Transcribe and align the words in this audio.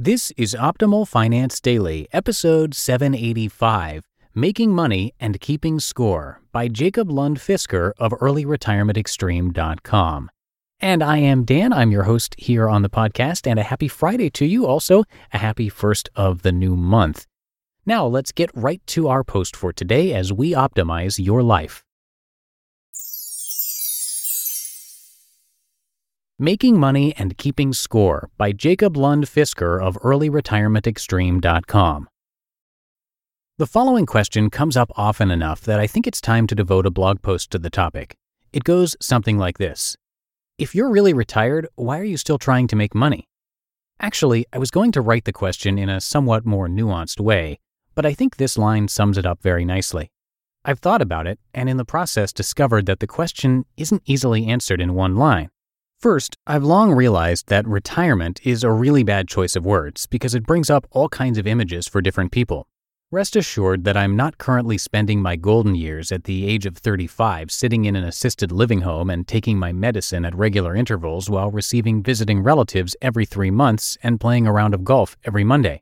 This 0.00 0.32
is 0.36 0.56
Optimal 0.58 1.06
Finance 1.06 1.60
Daily, 1.60 2.08
episode 2.12 2.74
785 2.74 4.02
Making 4.34 4.72
Money 4.72 5.14
and 5.20 5.40
Keeping 5.40 5.78
Score 5.78 6.40
by 6.50 6.66
Jacob 6.66 7.12
Lund 7.12 7.38
Fisker 7.38 7.92
of 7.98 8.10
EarlyRetirementExtreme.com. 8.10 10.30
And 10.80 11.00
I 11.00 11.18
am 11.18 11.44
Dan. 11.44 11.72
I'm 11.72 11.92
your 11.92 12.02
host 12.02 12.34
here 12.36 12.68
on 12.68 12.82
the 12.82 12.90
podcast, 12.90 13.48
and 13.48 13.60
a 13.60 13.62
happy 13.62 13.86
Friday 13.86 14.30
to 14.30 14.44
you. 14.44 14.66
Also, 14.66 15.04
a 15.32 15.38
happy 15.38 15.68
first 15.68 16.08
of 16.16 16.42
the 16.42 16.50
new 16.50 16.74
month. 16.74 17.28
Now, 17.86 18.04
let's 18.04 18.32
get 18.32 18.50
right 18.52 18.84
to 18.88 19.06
our 19.06 19.22
post 19.22 19.54
for 19.54 19.72
today 19.72 20.12
as 20.12 20.32
we 20.32 20.54
optimize 20.54 21.24
your 21.24 21.44
life. 21.44 21.84
Making 26.40 26.80
Money 26.80 27.14
and 27.16 27.38
Keeping 27.38 27.72
Score 27.72 28.28
by 28.36 28.50
Jacob 28.50 28.96
Lund 28.96 29.26
Fisker 29.26 29.80
of 29.80 29.96
EarlyRetirementExtreme.com. 30.00 32.08
The 33.56 33.66
following 33.68 34.04
question 34.04 34.50
comes 34.50 34.76
up 34.76 34.90
often 34.96 35.30
enough 35.30 35.60
that 35.60 35.78
I 35.78 35.86
think 35.86 36.08
it's 36.08 36.20
time 36.20 36.48
to 36.48 36.56
devote 36.56 36.86
a 36.86 36.90
blog 36.90 37.22
post 37.22 37.52
to 37.52 37.58
the 37.60 37.70
topic. 37.70 38.16
It 38.52 38.64
goes 38.64 38.96
something 39.00 39.38
like 39.38 39.58
this 39.58 39.96
If 40.58 40.74
you're 40.74 40.90
really 40.90 41.12
retired, 41.12 41.68
why 41.76 42.00
are 42.00 42.04
you 42.04 42.16
still 42.16 42.38
trying 42.38 42.66
to 42.66 42.74
make 42.74 42.96
money? 42.96 43.28
Actually, 44.00 44.44
I 44.52 44.58
was 44.58 44.72
going 44.72 44.90
to 44.90 45.00
write 45.00 45.26
the 45.26 45.32
question 45.32 45.78
in 45.78 45.88
a 45.88 46.00
somewhat 46.00 46.44
more 46.44 46.66
nuanced 46.66 47.20
way, 47.20 47.60
but 47.94 48.04
I 48.04 48.12
think 48.12 48.38
this 48.38 48.58
line 48.58 48.88
sums 48.88 49.18
it 49.18 49.24
up 49.24 49.40
very 49.40 49.64
nicely. 49.64 50.10
I've 50.64 50.80
thought 50.80 51.00
about 51.00 51.28
it, 51.28 51.38
and 51.54 51.68
in 51.68 51.76
the 51.76 51.84
process 51.84 52.32
discovered 52.32 52.86
that 52.86 52.98
the 52.98 53.06
question 53.06 53.66
isn't 53.76 54.02
easily 54.04 54.46
answered 54.46 54.80
in 54.80 54.94
one 54.94 55.14
line. 55.14 55.50
First, 56.04 56.36
I've 56.46 56.62
long 56.62 56.92
realized 56.92 57.46
that 57.46 57.66
retirement 57.66 58.38
is 58.44 58.62
a 58.62 58.70
really 58.70 59.02
bad 59.02 59.26
choice 59.26 59.56
of 59.56 59.64
words 59.64 60.04
because 60.04 60.34
it 60.34 60.44
brings 60.44 60.68
up 60.68 60.86
all 60.90 61.08
kinds 61.08 61.38
of 61.38 61.46
images 61.46 61.88
for 61.88 62.02
different 62.02 62.30
people. 62.30 62.68
Rest 63.10 63.36
assured 63.36 63.84
that 63.84 63.96
I'm 63.96 64.14
not 64.14 64.36
currently 64.36 64.76
spending 64.76 65.22
my 65.22 65.36
golden 65.36 65.74
years 65.74 66.12
at 66.12 66.24
the 66.24 66.46
age 66.46 66.66
of 66.66 66.76
35 66.76 67.50
sitting 67.50 67.86
in 67.86 67.96
an 67.96 68.04
assisted 68.04 68.52
living 68.52 68.82
home 68.82 69.08
and 69.08 69.26
taking 69.26 69.58
my 69.58 69.72
medicine 69.72 70.26
at 70.26 70.34
regular 70.34 70.76
intervals 70.76 71.30
while 71.30 71.50
receiving 71.50 72.02
visiting 72.02 72.42
relatives 72.42 72.94
every 73.00 73.24
three 73.24 73.50
months 73.50 73.96
and 74.02 74.20
playing 74.20 74.46
a 74.46 74.52
round 74.52 74.74
of 74.74 74.84
golf 74.84 75.16
every 75.24 75.42
Monday. 75.42 75.80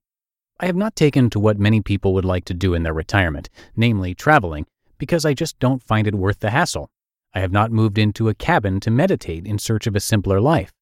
I 0.60 0.66
have 0.66 0.76
not 0.76 0.94
taken 0.94 1.30
to 1.30 1.41
what 1.41 1.58
many 1.58 1.80
people 1.80 2.14
would 2.14 2.24
like 2.24 2.44
to 2.44 2.54
do 2.54 2.74
in 2.74 2.84
their 2.84 2.94
retirement, 2.94 3.50
namely 3.74 4.14
traveling, 4.14 4.66
because 4.98 5.24
I 5.24 5.34
just 5.34 5.58
don't 5.58 5.82
find 5.82 6.06
it 6.06 6.14
worth 6.14 6.38
the 6.38 6.50
hassle. 6.50 6.92
I 7.34 7.41
have 7.41 7.53
not 7.53 7.72
moved 7.72 7.98
into 7.98 8.28
a 8.28 8.34
cabin 8.34 8.78
to 8.81 8.91
meditate 8.91 9.47
in 9.47 9.59
search 9.59 9.87
of 9.87 9.97
a 9.97 10.00
simpler 10.00 10.41
life. 10.41 10.72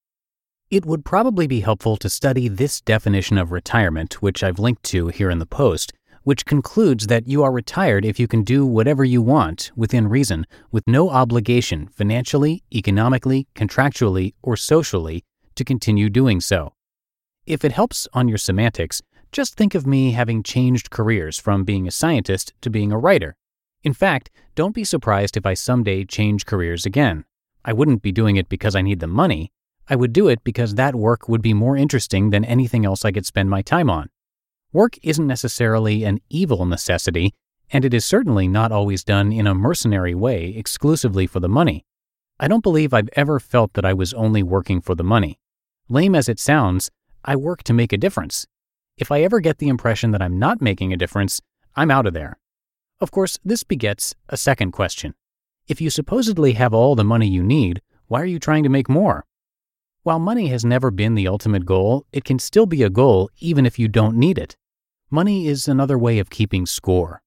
It 0.70 0.86
would 0.86 1.04
probably 1.04 1.46
be 1.46 1.60
helpful 1.60 1.96
to 1.96 2.08
study 2.08 2.48
this 2.48 2.80
definition 2.80 3.38
of 3.38 3.52
retirement, 3.52 4.22
which 4.22 4.42
I've 4.42 4.58
linked 4.58 4.82
to 4.84 5.08
here 5.08 5.30
in 5.30 5.38
the 5.38 5.46
post, 5.46 5.92
which 6.22 6.44
concludes 6.44 7.06
that 7.06 7.26
you 7.26 7.42
are 7.42 7.52
retired 7.52 8.04
if 8.04 8.20
you 8.20 8.28
can 8.28 8.42
do 8.42 8.66
whatever 8.66 9.04
you 9.04 9.22
want 9.22 9.70
within 9.74 10.08
reason, 10.08 10.46
with 10.70 10.86
no 10.86 11.10
obligation 11.10 11.88
financially, 11.88 12.62
economically, 12.74 13.46
contractually, 13.54 14.34
or 14.42 14.56
socially 14.56 15.24
to 15.54 15.64
continue 15.64 16.10
doing 16.10 16.40
so. 16.40 16.72
If 17.46 17.64
it 17.64 17.72
helps 17.72 18.06
on 18.12 18.28
your 18.28 18.38
semantics, 18.38 19.02
just 19.32 19.56
think 19.56 19.74
of 19.74 19.86
me 19.86 20.12
having 20.12 20.42
changed 20.42 20.90
careers 20.90 21.38
from 21.38 21.64
being 21.64 21.86
a 21.86 21.90
scientist 21.90 22.52
to 22.60 22.70
being 22.70 22.92
a 22.92 22.98
writer. 22.98 23.36
In 23.82 23.94
fact, 23.94 24.30
don't 24.54 24.74
be 24.74 24.84
surprised 24.84 25.36
if 25.36 25.46
I 25.46 25.54
someday 25.54 26.04
change 26.04 26.44
careers 26.44 26.84
again. 26.84 27.24
I 27.64 27.72
wouldn't 27.72 28.02
be 28.02 28.12
doing 28.12 28.36
it 28.36 28.48
because 28.48 28.76
I 28.76 28.82
need 28.82 29.00
the 29.00 29.06
money. 29.06 29.52
I 29.88 29.96
would 29.96 30.12
do 30.12 30.28
it 30.28 30.44
because 30.44 30.74
that 30.74 30.94
work 30.94 31.28
would 31.28 31.42
be 31.42 31.54
more 31.54 31.76
interesting 31.76 32.30
than 32.30 32.44
anything 32.44 32.84
else 32.84 33.04
I 33.04 33.12
could 33.12 33.26
spend 33.26 33.50
my 33.50 33.62
time 33.62 33.88
on. 33.88 34.10
Work 34.72 34.98
isn't 35.02 35.26
necessarily 35.26 36.04
an 36.04 36.20
evil 36.28 36.64
necessity, 36.64 37.34
and 37.70 37.84
it 37.84 37.94
is 37.94 38.04
certainly 38.04 38.48
not 38.48 38.70
always 38.70 39.02
done 39.02 39.32
in 39.32 39.46
a 39.46 39.54
mercenary 39.54 40.14
way 40.14 40.54
exclusively 40.56 41.26
for 41.26 41.40
the 41.40 41.48
money. 41.48 41.84
I 42.38 42.48
don't 42.48 42.62
believe 42.62 42.94
I've 42.94 43.10
ever 43.14 43.40
felt 43.40 43.74
that 43.74 43.84
I 43.84 43.92
was 43.92 44.14
only 44.14 44.42
working 44.42 44.80
for 44.80 44.94
the 44.94 45.04
money. 45.04 45.38
Lame 45.88 46.14
as 46.14 46.28
it 46.28 46.38
sounds, 46.38 46.90
I 47.24 47.36
work 47.36 47.62
to 47.64 47.72
make 47.72 47.92
a 47.92 47.98
difference. 47.98 48.46
If 48.96 49.10
I 49.10 49.22
ever 49.22 49.40
get 49.40 49.58
the 49.58 49.68
impression 49.68 50.10
that 50.12 50.22
I'm 50.22 50.38
not 50.38 50.62
making 50.62 50.92
a 50.92 50.96
difference, 50.96 51.40
I'm 51.76 51.90
out 51.90 52.06
of 52.06 52.14
there. 52.14 52.39
Of 53.00 53.10
course, 53.10 53.38
this 53.42 53.64
begets 53.64 54.14
a 54.28 54.36
second 54.36 54.72
question. 54.72 55.14
If 55.66 55.80
you 55.80 55.88
supposedly 55.88 56.52
have 56.52 56.74
all 56.74 56.94
the 56.94 57.04
money 57.04 57.26
you 57.26 57.42
need, 57.42 57.80
why 58.08 58.20
are 58.20 58.26
you 58.26 58.38
trying 58.38 58.62
to 58.64 58.68
make 58.68 58.90
more? 58.90 59.24
While 60.02 60.18
money 60.18 60.48
has 60.48 60.66
never 60.66 60.90
been 60.90 61.14
the 61.14 61.26
ultimate 61.26 61.64
goal, 61.64 62.04
it 62.12 62.24
can 62.24 62.38
still 62.38 62.66
be 62.66 62.82
a 62.82 62.90
goal 62.90 63.30
even 63.38 63.64
if 63.64 63.78
you 63.78 63.88
don't 63.88 64.16
need 64.16 64.36
it. 64.36 64.54
Money 65.10 65.46
is 65.46 65.66
another 65.66 65.96
way 65.96 66.18
of 66.18 66.28
keeping 66.28 66.66
score. 66.66 67.22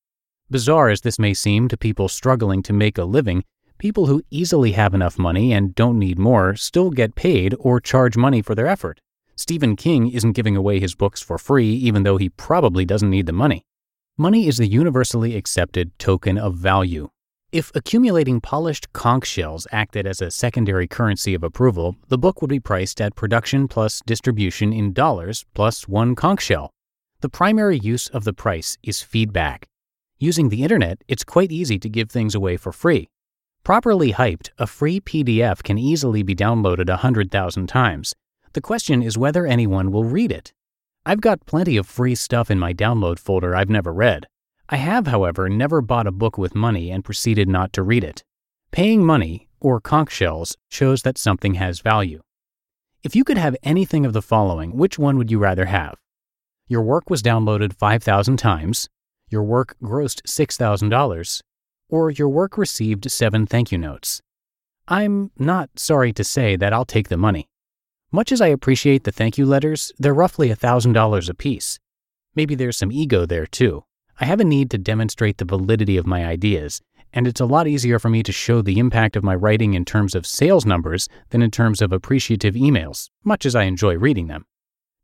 Bizarre 0.47 0.89
as 0.89 1.01
this 1.01 1.17
may 1.17 1.33
seem 1.33 1.67
to 1.69 1.77
people 1.77 2.07
struggling 2.07 2.61
to 2.63 2.73
make 2.73 2.99
a 2.99 3.03
living, 3.03 3.43
people 3.79 4.05
who 4.05 4.21
easily 4.29 4.73
have 4.73 4.93
enough 4.93 5.17
money 5.17 5.53
and 5.53 5.73
don't 5.73 5.97
need 5.97 6.19
more 6.19 6.55
still 6.55 6.91
get 6.91 7.15
paid 7.15 7.55
or 7.59 7.79
charge 7.79 8.15
money 8.15 8.43
for 8.43 8.53
their 8.53 8.67
effort. 8.67 9.01
Stephen 9.35 9.75
King 9.75 10.11
isn't 10.11 10.33
giving 10.33 10.55
away 10.55 10.79
his 10.79 10.93
books 10.93 11.19
for 11.19 11.39
free 11.39 11.73
even 11.73 12.03
though 12.03 12.17
he 12.17 12.29
probably 12.29 12.85
doesn't 12.85 13.09
need 13.09 13.25
the 13.25 13.33
money. 13.33 13.65
Money 14.19 14.47
is 14.47 14.57
the 14.57 14.67
universally 14.67 15.35
accepted 15.35 15.91
token 15.97 16.37
of 16.37 16.53
value. 16.53 17.09
If 17.51 17.71
accumulating 17.73 18.41
polished 18.41 18.93
conch 18.93 19.25
shells 19.25 19.65
acted 19.71 20.05
as 20.05 20.21
a 20.21 20.29
secondary 20.29 20.87
currency 20.87 21.33
of 21.33 21.41
approval, 21.41 21.95
the 22.09 22.17
book 22.19 22.39
would 22.39 22.49
be 22.51 22.59
priced 22.59 23.01
at 23.01 23.15
production 23.15 23.67
plus 23.67 24.03
distribution 24.05 24.71
in 24.71 24.93
dollars 24.93 25.45
plus 25.55 25.87
one 25.87 26.13
conch 26.13 26.43
shell. 26.43 26.69
The 27.21 27.29
primary 27.29 27.79
use 27.79 28.07
of 28.09 28.23
the 28.23 28.33
price 28.33 28.77
is 28.83 29.01
feedback. 29.01 29.65
Using 30.19 30.49
the 30.49 30.61
internet, 30.61 30.99
it's 31.07 31.23
quite 31.23 31.51
easy 31.51 31.79
to 31.79 31.89
give 31.89 32.11
things 32.11 32.35
away 32.35 32.55
for 32.55 32.71
free. 32.71 33.09
Properly 33.63 34.13
hyped, 34.13 34.51
a 34.59 34.67
free 34.67 34.99
PDF 34.99 35.63
can 35.63 35.79
easily 35.79 36.21
be 36.21 36.35
downloaded 36.35 36.87
100,000 36.87 37.65
times. 37.65 38.13
The 38.53 38.61
question 38.61 39.01
is 39.01 39.17
whether 39.17 39.47
anyone 39.47 39.91
will 39.91 40.03
read 40.03 40.31
it. 40.31 40.53
I've 41.05 41.19
got 41.19 41.45
plenty 41.45 41.75
of 41.75 41.85
free 41.85 42.15
stuff 42.15 42.49
in 42.49 42.57
my 42.57 42.73
download 42.73 43.19
folder 43.19 43.53
I've 43.53 43.69
never 43.69 43.91
read. 43.91 44.25
I 44.69 44.77
have, 44.77 45.07
however, 45.07 45.49
never 45.49 45.81
bought 45.81 46.07
a 46.07 46.13
book 46.13 46.37
with 46.37 46.55
money 46.55 46.91
and 46.91 47.03
proceeded 47.03 47.49
not 47.49 47.73
to 47.73 47.83
read 47.83 48.05
it. 48.05 48.23
Paying 48.71 49.05
money, 49.05 49.49
or 49.59 49.81
conch 49.81 50.11
shells, 50.11 50.55
shows 50.69 51.01
that 51.01 51.17
something 51.17 51.55
has 51.55 51.81
value. 51.81 52.21
If 53.03 53.17
you 53.17 53.25
could 53.25 53.37
have 53.37 53.57
anything 53.63 54.05
of 54.05 54.13
the 54.13 54.21
following, 54.21 54.77
which 54.77 54.97
one 54.97 55.17
would 55.17 55.29
you 55.29 55.39
rather 55.39 55.65
have? 55.65 55.95
Your 56.69 56.81
work 56.81 57.09
was 57.09 57.21
downloaded 57.21 57.73
5,000 57.73 58.37
times, 58.37 58.87
your 59.29 59.43
work 59.43 59.75
grossed 59.83 60.21
$6,000, 60.25 61.41
or 61.89 62.11
your 62.11 62.29
work 62.29 62.57
received 62.57 63.11
seven 63.11 63.45
thank 63.45 63.73
you 63.73 63.77
notes. 63.77 64.21
I'm 64.87 65.31
not 65.37 65.69
sorry 65.75 66.13
to 66.13 66.23
say 66.23 66.55
that 66.55 66.71
I'll 66.71 66.85
take 66.85 67.09
the 67.09 67.17
money. 67.17 67.49
Much 68.15 68.31
as 68.31 68.41
I 68.41 68.47
appreciate 68.49 69.05
the 69.05 69.11
thank 69.11 69.39
you 69.39 69.45
letters, 69.47 69.91
they're 69.97 70.13
roughly 70.13 70.49
$1,000 70.49 71.29
apiece. 71.29 71.79
Maybe 72.35 72.53
there's 72.53 72.77
some 72.77 72.91
ego 72.91 73.25
there 73.25 73.47
too. 73.47 73.85
I 74.21 74.25
have 74.25 74.39
a 74.39 74.43
need 74.43 74.69
to 74.69 74.77
demonstrate 74.77 75.39
the 75.39 75.45
validity 75.45 75.97
of 75.97 76.05
my 76.05 76.23
ideas, 76.23 76.79
and 77.11 77.25
it's 77.25 77.41
a 77.41 77.47
lot 77.47 77.67
easier 77.67 77.97
for 77.97 78.09
me 78.09 78.21
to 78.21 78.31
show 78.31 78.61
the 78.61 78.77
impact 78.77 79.15
of 79.15 79.23
my 79.23 79.33
writing 79.33 79.73
in 79.73 79.83
terms 79.83 80.13
of 80.13 80.27
sales 80.27 80.63
numbers 80.63 81.09
than 81.31 81.41
in 81.41 81.49
terms 81.49 81.81
of 81.81 81.91
appreciative 81.91 82.53
emails, 82.53 83.09
much 83.23 83.47
as 83.47 83.55
I 83.55 83.63
enjoy 83.63 83.97
reading 83.97 84.27
them. 84.27 84.45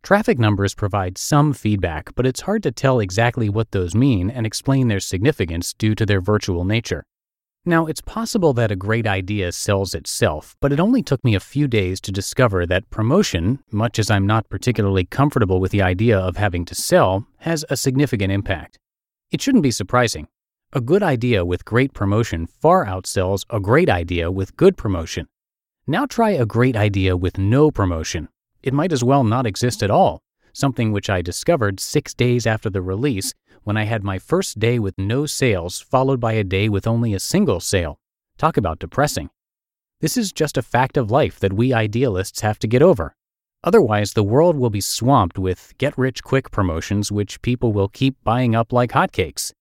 Traffic 0.04 0.38
numbers 0.38 0.76
provide 0.76 1.18
some 1.18 1.52
feedback, 1.52 2.14
but 2.14 2.28
it's 2.28 2.42
hard 2.42 2.62
to 2.62 2.72
tell 2.72 3.00
exactly 3.00 3.50
what 3.50 3.72
those 3.72 3.96
mean 3.96 4.30
and 4.30 4.46
explain 4.46 4.88
their 4.88 5.00
significance 5.00 5.74
due 5.74 5.96
to 5.96 6.06
their 6.06 6.22
virtual 6.22 6.64
nature. 6.64 7.06
Now, 7.66 7.88
it's 7.88 8.02
possible 8.02 8.54
that 8.54 8.72
a 8.72 8.76
great 8.76 9.06
idea 9.06 9.52
sells 9.52 9.94
itself, 9.94 10.56
but 10.62 10.72
it 10.72 10.80
only 10.80 11.04
took 11.04 11.24
me 11.26 11.36
a 11.36 11.42
few 11.42 11.68
days 11.68 12.00
to 12.02 12.12
discover 12.12 12.66
that 12.66 12.90
promotion, 12.90 13.60
much 13.70 14.00
as 14.00 14.10
I'm 14.10 14.26
not 14.26 14.50
particularly 14.50 15.04
comfortable 15.04 15.60
with 15.60 15.72
the 15.72 15.82
idea 15.82 16.18
of 16.18 16.38
having 16.38 16.64
to 16.66 16.76
sell, 16.76 17.28
has 17.40 17.66
a 17.70 17.76
significant 17.76 18.32
impact. 18.32 18.80
It 19.30 19.42
shouldn't 19.42 19.64
be 19.64 19.72
surprising. 19.72 20.28
A 20.72 20.82
good 20.82 21.04
idea 21.04 21.44
with 21.44 21.66
great 21.66 21.94
promotion 21.94 22.48
far 22.48 22.86
outsells 22.86 23.46
a 23.50 23.60
great 23.60 23.90
idea 23.90 24.32
with 24.32 24.56
good 24.56 24.78
promotion. 24.78 25.28
Now 25.86 26.06
try 26.06 26.30
a 26.32 26.46
great 26.46 26.76
idea 26.76 27.18
with 27.18 27.38
no 27.38 27.72
promotion. 27.72 28.30
It 28.64 28.74
might 28.74 28.94
as 28.94 29.04
well 29.04 29.24
not 29.24 29.46
exist 29.46 29.84
at 29.84 29.92
all, 29.92 30.22
something 30.54 30.92
which 30.92 31.10
I 31.10 31.22
discovered 31.22 31.80
six 31.80 32.14
days 32.14 32.46
after 32.46 32.70
the 32.70 32.82
release 32.82 33.34
when 33.64 33.78
I 33.78 33.84
had 33.84 34.04
my 34.04 34.20
first 34.20 34.60
day 34.60 34.80
with 34.80 34.98
no 34.98 35.26
sales, 35.26 35.80
followed 35.80 36.20
by 36.20 36.34
a 36.34 36.44
day 36.44 36.70
with 36.70 36.88
only 36.88 37.14
a 37.14 37.20
single 37.20 37.60
sale. 37.60 38.00
Talk 38.38 38.58
about 38.58 38.80
depressing. 38.80 39.30
This 40.02 40.16
is 40.18 40.32
just 40.32 40.58
a 40.58 40.62
fact 40.62 40.96
of 40.98 41.12
life 41.12 41.40
that 41.40 41.54
we 41.54 41.74
idealists 41.74 42.42
have 42.42 42.60
to 42.60 42.68
get 42.68 42.82
over. 42.82 43.16
Otherwise, 43.64 44.14
the 44.14 44.24
world 44.24 44.56
will 44.56 44.70
be 44.70 44.80
swamped 44.80 45.38
with 45.38 45.74
get 45.78 45.98
rich 45.98 46.24
quick 46.24 46.50
promotions 46.52 47.12
which 47.12 47.42
people 47.42 47.74
will 47.74 47.90
keep 47.90 48.16
buying 48.24 48.56
up 48.56 48.72
like 48.72 48.92
hotcakes. 48.92 49.52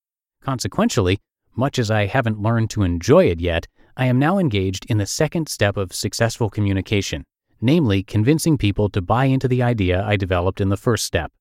Consequentially, 0.42 1.18
much 1.56 1.78
as 1.78 1.90
I 1.90 2.06
haven't 2.06 2.40
learned 2.40 2.70
to 2.70 2.84
enjoy 2.84 3.24
it 3.24 3.40
yet, 3.40 3.66
I 3.96 4.06
am 4.06 4.20
now 4.20 4.38
engaged 4.38 4.86
in 4.88 4.98
the 4.98 5.06
second 5.06 5.48
step 5.48 5.76
of 5.76 5.92
successful 5.92 6.48
communication 6.48 7.24
namely 7.60 8.02
convincing 8.02 8.58
people 8.58 8.88
to 8.90 9.02
buy 9.02 9.26
into 9.26 9.48
the 9.48 9.62
idea 9.62 10.04
I 10.04 10.16
developed 10.16 10.60
in 10.60 10.68
the 10.68 10.76
first 10.76 11.04
step. 11.04 11.32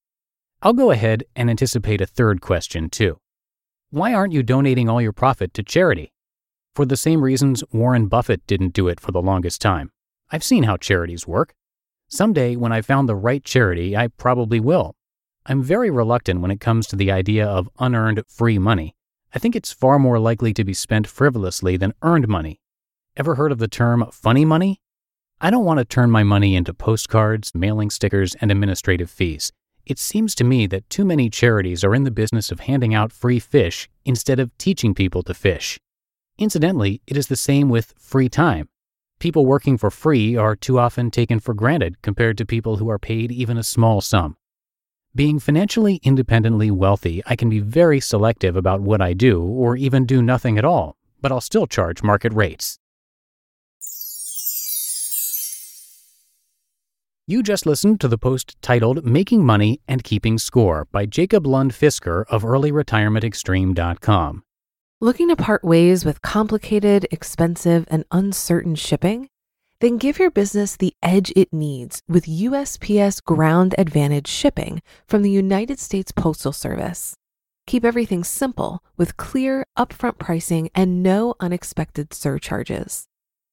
I'll 0.61 0.73
go 0.73 0.91
ahead 0.91 1.23
and 1.35 1.49
anticipate 1.49 2.01
a 2.01 2.05
third 2.07 2.41
question, 2.41 2.89
too. 2.89 3.19
Why 3.89 4.13
aren't 4.13 4.33
you 4.33 4.43
donating 4.43 4.89
all 4.89 5.01
your 5.01 5.13
profit 5.13 5.53
to 5.53 5.63
charity? 5.63 6.11
For 6.75 6.85
the 6.85 6.97
same 6.97 7.23
reasons 7.23 7.63
Warren 7.71 8.07
Buffett 8.07 8.45
didn't 8.47 8.73
do 8.73 8.87
it 8.87 8.99
for 8.99 9.11
the 9.11 9.21
longest 9.21 9.61
time. 9.61 9.91
I've 10.29 10.43
seen 10.43 10.63
how 10.63 10.77
charities 10.77 11.25
work. 11.25 11.55
Someday, 12.07 12.55
when 12.55 12.71
I 12.71 12.81
found 12.81 13.07
the 13.07 13.15
right 13.15 13.43
charity, 13.43 13.95
I 13.95 14.07
probably 14.07 14.59
will. 14.59 14.95
I'm 15.45 15.63
very 15.63 15.89
reluctant 15.89 16.41
when 16.41 16.51
it 16.51 16.59
comes 16.59 16.87
to 16.87 16.95
the 16.95 17.11
idea 17.11 17.47
of 17.47 17.69
unearned 17.79 18.23
free 18.27 18.59
money. 18.59 18.95
I 19.33 19.39
think 19.39 19.55
it's 19.55 19.71
far 19.71 19.99
more 19.99 20.19
likely 20.19 20.53
to 20.53 20.63
be 20.63 20.73
spent 20.73 21.07
frivolously 21.07 21.77
than 21.77 21.93
earned 22.01 22.27
money. 22.27 22.59
Ever 23.15 23.35
heard 23.35 23.51
of 23.51 23.59
the 23.59 23.67
term 23.67 24.05
funny 24.11 24.45
money? 24.45 24.81
I 25.39 25.51
don't 25.51 25.65
want 25.65 25.77
to 25.77 25.85
turn 25.85 26.09
my 26.09 26.23
money 26.23 26.55
into 26.55 26.73
postcards, 26.73 27.53
mailing 27.53 27.91
stickers, 27.91 28.35
and 28.41 28.49
administrative 28.49 29.07
fees. 29.07 29.51
It 29.85 29.99
seems 29.99 30.33
to 30.33 30.43
me 30.43 30.65
that 30.65 30.89
too 30.89 31.05
many 31.05 31.29
charities 31.29 31.83
are 31.83 31.93
in 31.93 32.05
the 32.05 32.11
business 32.11 32.51
of 32.51 32.61
handing 32.61 32.95
out 32.95 33.11
free 33.11 33.37
fish 33.37 33.87
instead 34.03 34.39
of 34.39 34.57
teaching 34.57 34.95
people 34.95 35.21
to 35.21 35.35
fish. 35.35 35.79
Incidentally, 36.39 37.01
it 37.05 37.15
is 37.17 37.27
the 37.27 37.35
same 37.35 37.69
with 37.69 37.93
free 37.99 38.29
time. 38.29 38.67
People 39.19 39.45
working 39.45 39.77
for 39.77 39.91
free 39.91 40.35
are 40.35 40.55
too 40.55 40.79
often 40.79 41.11
taken 41.11 41.39
for 41.39 41.53
granted 41.53 42.01
compared 42.01 42.35
to 42.39 42.45
people 42.45 42.77
who 42.77 42.89
are 42.89 42.97
paid 42.97 43.31
even 43.31 43.59
a 43.59 43.63
small 43.63 44.01
sum. 44.01 44.37
Being 45.13 45.37
financially 45.37 45.99
independently 46.01 46.71
wealthy, 46.71 47.21
I 47.27 47.35
can 47.35 47.49
be 47.49 47.59
very 47.59 47.99
selective 47.99 48.55
about 48.55 48.81
what 48.81 49.01
I 49.01 49.13
do 49.13 49.43
or 49.43 49.77
even 49.77 50.07
do 50.07 50.23
nothing 50.23 50.57
at 50.57 50.65
all, 50.65 50.97
but 51.21 51.31
I'll 51.31 51.41
still 51.41 51.67
charge 51.67 52.01
market 52.01 52.33
rates. 52.33 52.79
You 57.29 57.43
just 57.43 57.65
listened 57.65 57.99
to 57.99 58.07
the 58.07 58.17
post 58.17 58.55
titled 58.61 59.05
Making 59.05 59.45
Money 59.45 59.81
and 59.85 60.01
Keeping 60.01 60.37
Score 60.37 60.87
by 60.93 61.05
Jacob 61.05 61.45
Lund 61.45 61.73
Fisker 61.73 62.23
of 62.29 62.43
EarlyRetirementExtreme.com. 62.43 64.43
Looking 65.01 65.27
to 65.27 65.35
part 65.35 65.61
ways 65.61 66.05
with 66.05 66.21
complicated, 66.21 67.05
expensive, 67.11 67.85
and 67.89 68.05
uncertain 68.11 68.75
shipping? 68.75 69.27
Then 69.81 69.97
give 69.97 70.19
your 70.19 70.31
business 70.31 70.77
the 70.77 70.93
edge 71.03 71.33
it 71.35 71.51
needs 71.51 72.01
with 72.07 72.27
USPS 72.27 73.21
Ground 73.21 73.75
Advantage 73.77 74.29
shipping 74.29 74.81
from 75.05 75.21
the 75.21 75.29
United 75.29 75.79
States 75.79 76.13
Postal 76.13 76.53
Service. 76.53 77.13
Keep 77.65 77.83
everything 77.83 78.23
simple 78.23 78.81
with 78.95 79.17
clear, 79.17 79.65
upfront 79.77 80.17
pricing 80.17 80.69
and 80.73 81.03
no 81.03 81.35
unexpected 81.41 82.13
surcharges. 82.13 83.05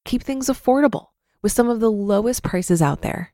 Keep 0.04 0.22
things 0.22 0.46
affordable 0.46 1.08
with 1.42 1.50
some 1.50 1.68
of 1.68 1.80
the 1.80 1.90
lowest 1.90 2.44
prices 2.44 2.80
out 2.80 3.02
there 3.02 3.33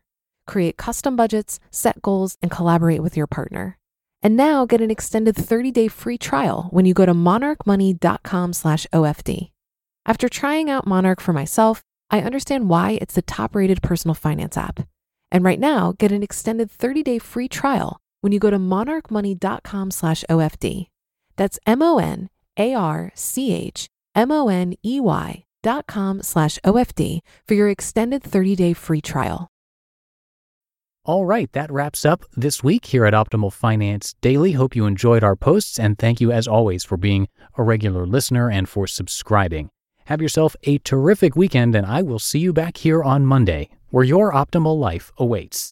create 0.47 0.77
custom 0.77 1.15
budgets, 1.15 1.59
set 1.69 2.01
goals, 2.01 2.37
and 2.41 2.49
collaborate 2.51 3.03
with 3.03 3.17
your 3.17 3.27
partner. 3.27 3.77
And 4.23 4.37
now 4.37 4.65
get 4.65 4.81
an 4.81 4.91
extended 4.91 5.35
30-day 5.35 5.87
free 5.87 6.17
trial 6.17 6.67
when 6.71 6.85
you 6.85 6.93
go 6.93 7.05
to 7.05 7.13
monarchmoney.com/ofd. 7.13 9.51
After 10.05 10.29
trying 10.29 10.69
out 10.69 10.87
Monarch 10.87 11.19
for 11.21 11.33
myself, 11.33 11.81
I 12.09 12.21
understand 12.21 12.69
why 12.69 12.97
it's 13.01 13.15
the 13.15 13.21
top-rated 13.21 13.81
personal 13.81 14.15
finance 14.15 14.57
app. 14.57 14.81
And 15.31 15.43
right 15.43 15.59
now, 15.59 15.93
get 15.97 16.11
an 16.11 16.23
extended 16.23 16.69
30-day 16.71 17.19
free 17.19 17.47
trial 17.47 17.99
when 18.21 18.33
you 18.33 18.39
go 18.39 18.49
to 18.49 18.57
monarchmoney.com/ofd. 18.57 20.87
That's 21.35 21.59
M 21.65 21.81
O 21.81 21.97
N 21.97 22.29
A 22.57 22.73
R 22.73 23.11
C 23.15 23.53
H 23.53 23.87
M 24.15 24.31
O 24.31 24.49
N 24.49 24.75
E 24.83 24.99
Y 24.99 25.45
dot 25.63 25.87
com 25.87 26.21
slash 26.21 26.59
OFD 26.63 27.19
for 27.47 27.53
your 27.53 27.69
extended 27.69 28.23
30 28.23 28.55
day 28.55 28.73
free 28.73 29.01
trial. 29.01 29.50
All 31.03 31.25
right, 31.25 31.51
that 31.53 31.71
wraps 31.71 32.05
up 32.05 32.25
this 32.37 32.63
week 32.63 32.85
here 32.85 33.05
at 33.05 33.15
Optimal 33.15 33.51
Finance 33.51 34.13
Daily. 34.21 34.51
Hope 34.51 34.75
you 34.75 34.85
enjoyed 34.85 35.23
our 35.23 35.35
posts, 35.35 35.79
and 35.79 35.97
thank 35.97 36.21
you 36.21 36.31
as 36.31 36.47
always 36.47 36.83
for 36.83 36.95
being 36.95 37.27
a 37.57 37.63
regular 37.63 38.05
listener 38.05 38.51
and 38.51 38.69
for 38.69 38.85
subscribing. 38.85 39.71
Have 40.05 40.21
yourself 40.21 40.55
a 40.61 40.77
terrific 40.77 41.35
weekend, 41.35 41.73
and 41.73 41.87
I 41.87 42.03
will 42.03 42.19
see 42.19 42.37
you 42.37 42.53
back 42.53 42.77
here 42.77 43.01
on 43.01 43.25
Monday, 43.25 43.69
where 43.89 44.03
your 44.03 44.31
optimal 44.31 44.77
life 44.79 45.11
awaits. 45.17 45.69